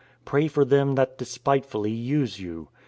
Pray 0.25 0.47
for 0.47 0.65
them 0.65 0.95
that 0.95 1.19
despitefully 1.19 1.91
use 1.91 2.39
you. 2.39 2.69